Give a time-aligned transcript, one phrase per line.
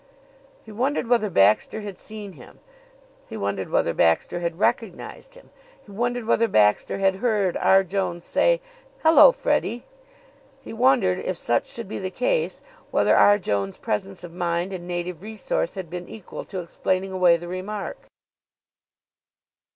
[0.63, 2.59] He wondered whether Baxter had seen him.
[3.29, 5.51] He wondered whether Baxter had recognized him.
[5.85, 7.83] He wondered whether Baxter had heard R.
[7.83, 8.61] Jones say,
[9.03, 9.85] "Hello, Freddie!"
[10.63, 13.37] He wondered, if such should be the case, whether R.
[13.37, 18.07] Jones' presence of mind and native resource had been equal to explaining away the remark.